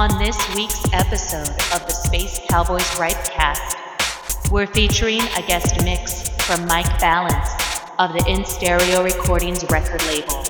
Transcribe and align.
On 0.00 0.08
this 0.18 0.38
week's 0.56 0.82
episode 0.94 1.50
of 1.74 1.86
the 1.86 1.90
Space 1.90 2.40
Cowboys 2.48 2.88
Ripecast, 2.92 4.50
we're 4.50 4.66
featuring 4.66 5.20
a 5.36 5.42
guest 5.46 5.84
mix 5.84 6.26
from 6.46 6.64
Mike 6.64 6.98
Balance 6.98 7.50
of 7.98 8.14
the 8.14 8.24
In 8.26 8.46
Stereo 8.46 9.04
Recordings 9.04 9.62
record 9.70 10.02
label. 10.06 10.49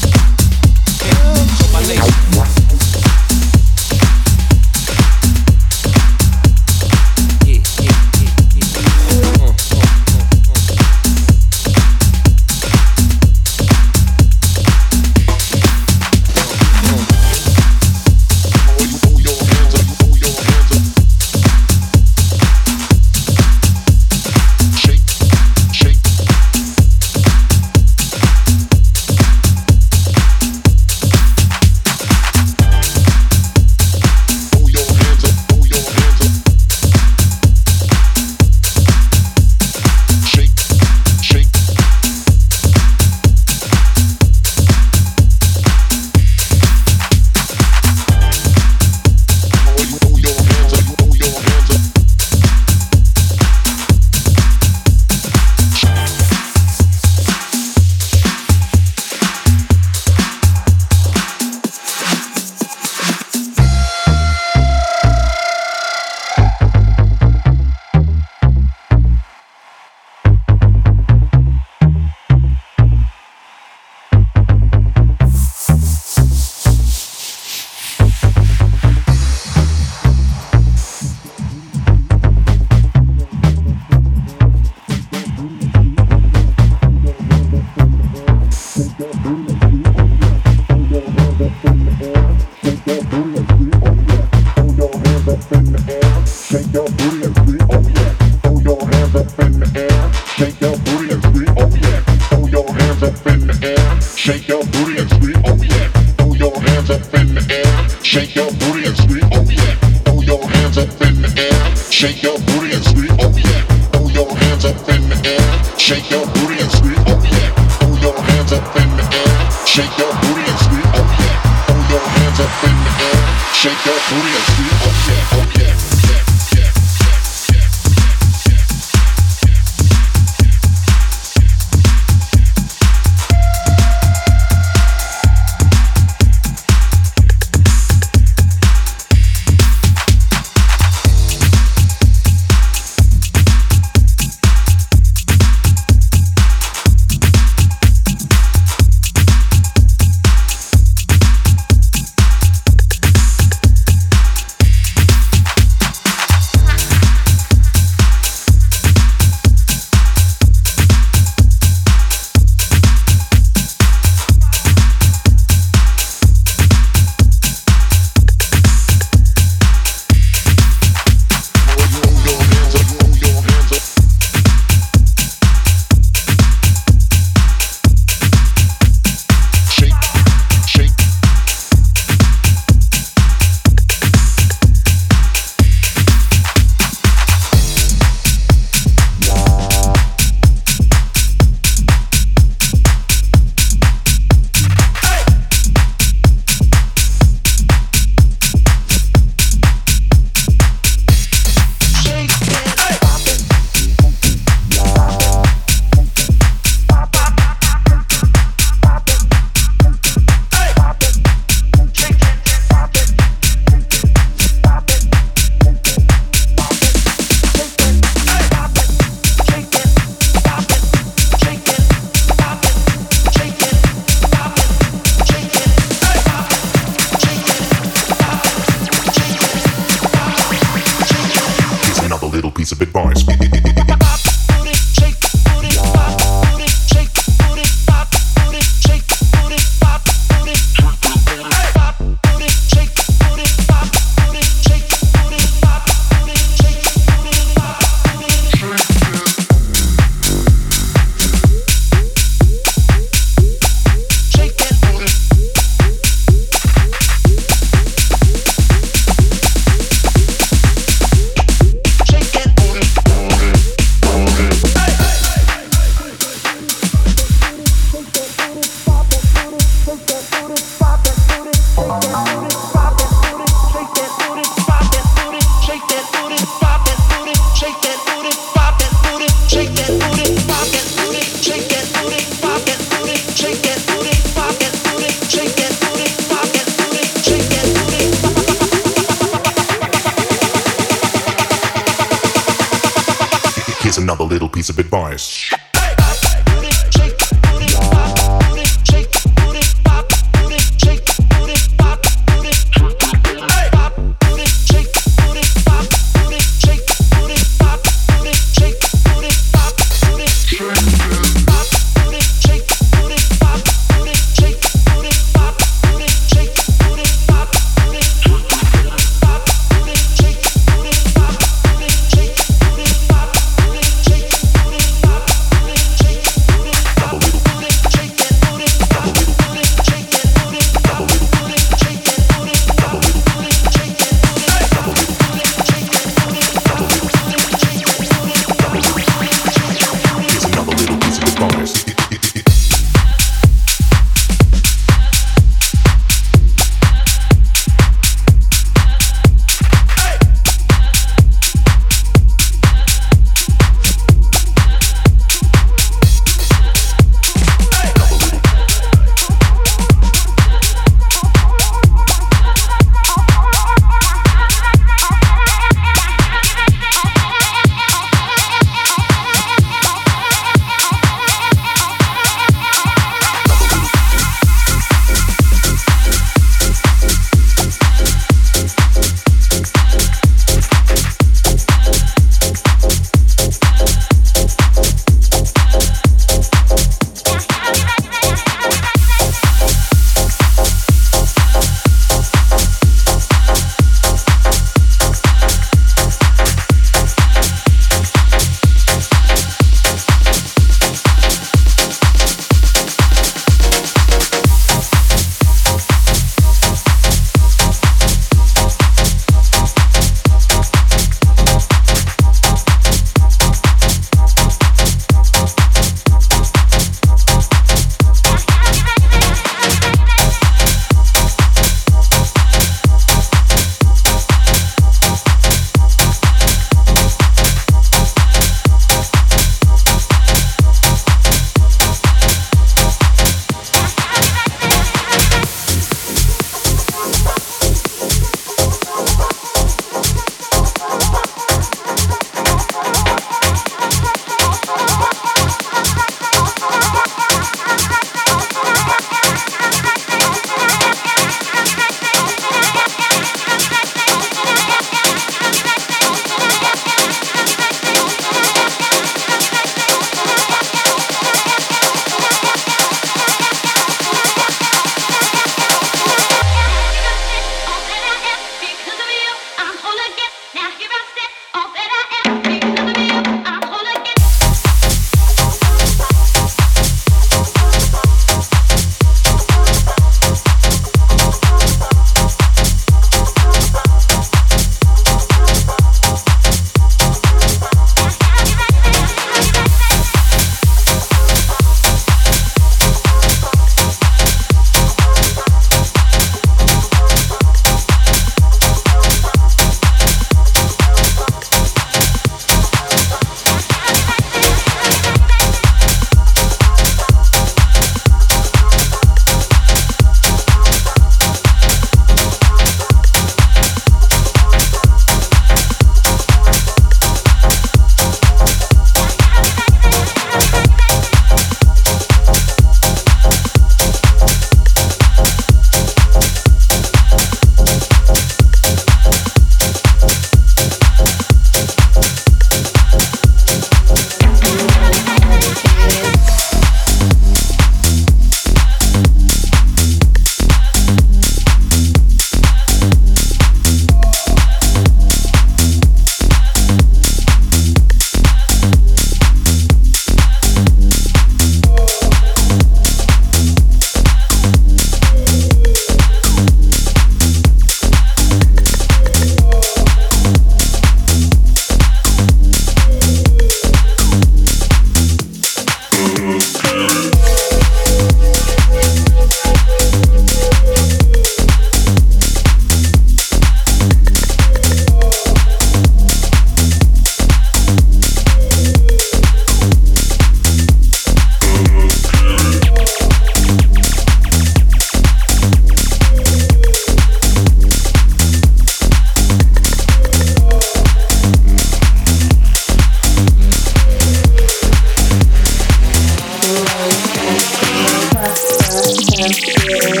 have 599.21 599.35
to 599.35 600.00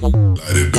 Let 0.00 0.14
it 0.14 0.77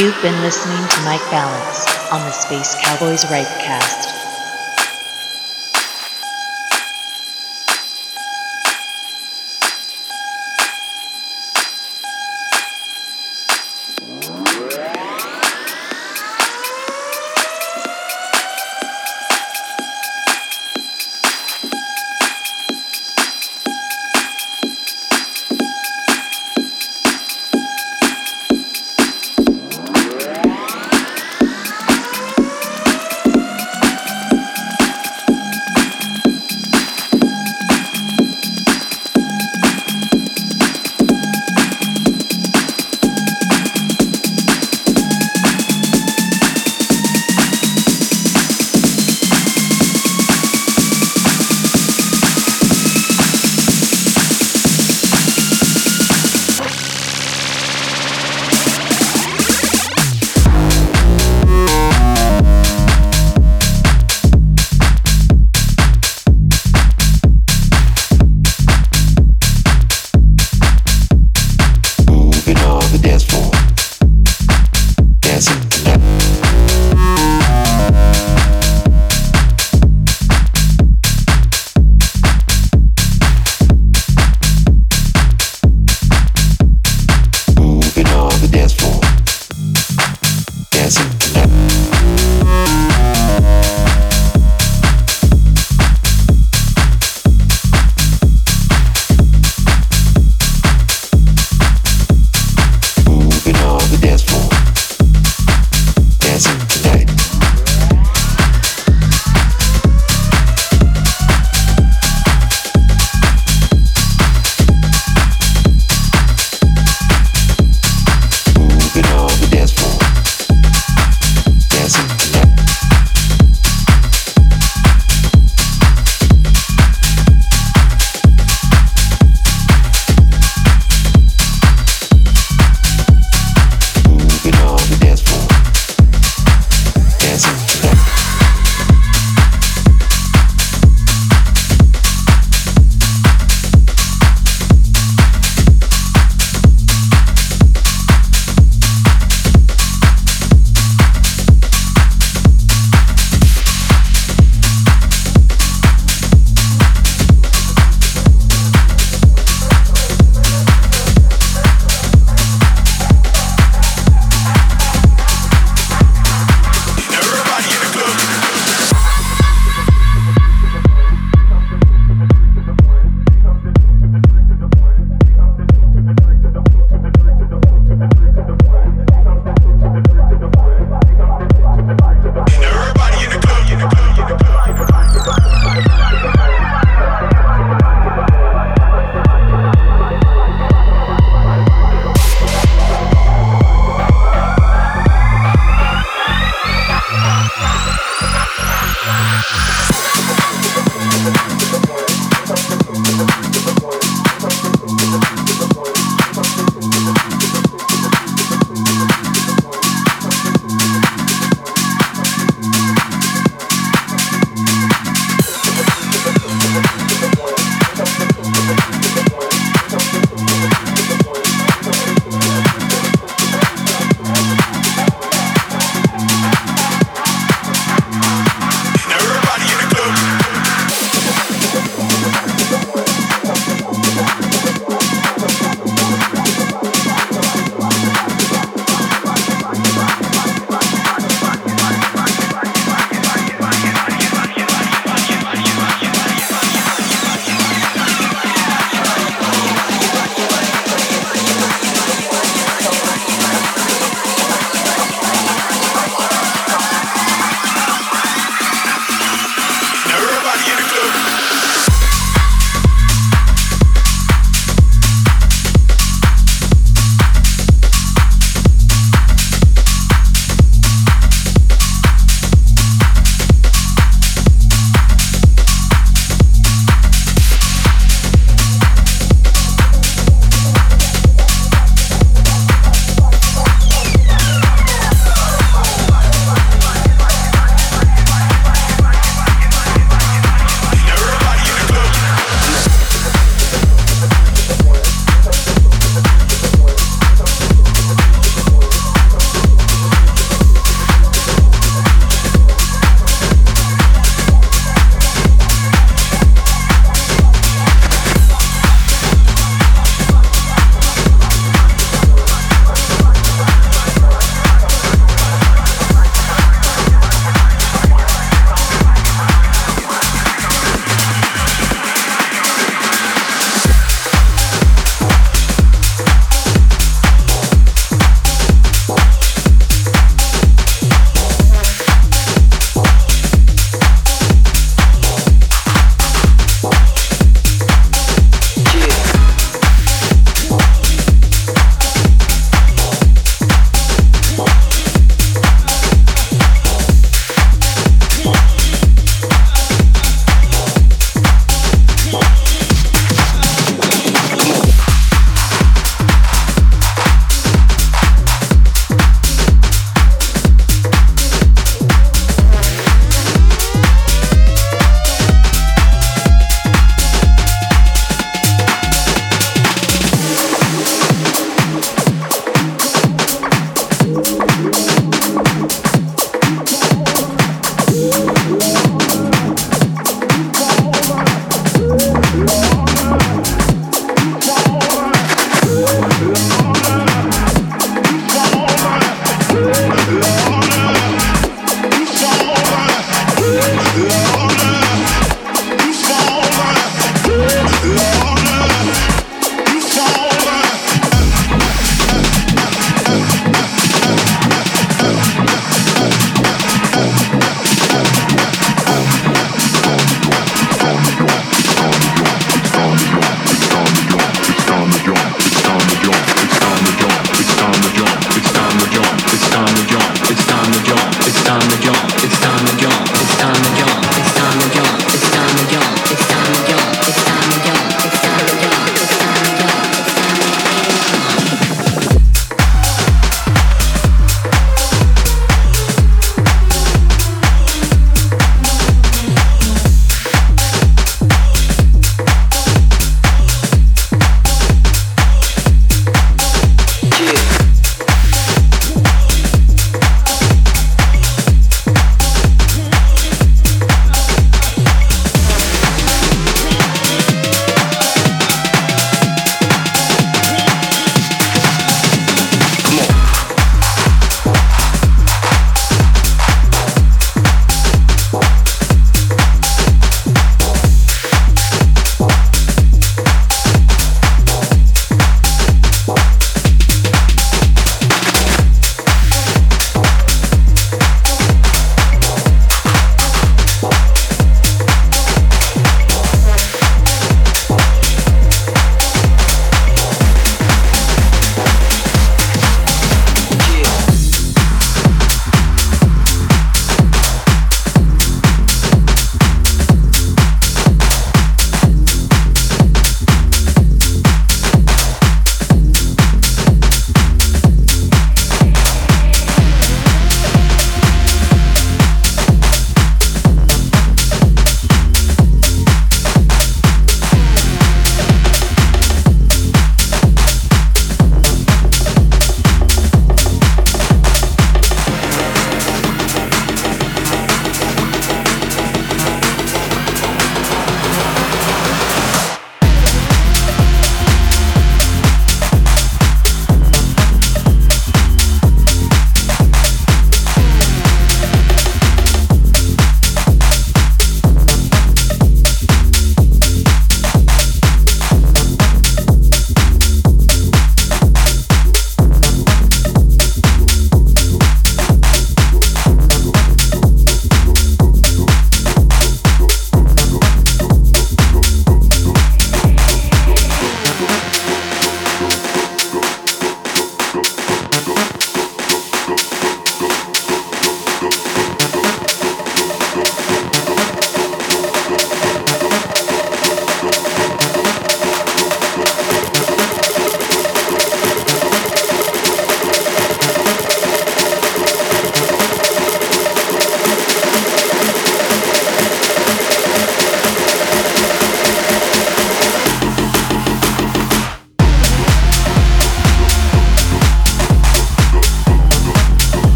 You've 0.00 0.22
been 0.22 0.40
listening 0.40 0.88
to 0.88 1.00
Mike 1.02 1.20
Balance 1.30 1.84
on 2.10 2.20
the 2.20 2.30
Space 2.30 2.74
Cowboys 2.80 3.22
Ripecast. 3.24 4.19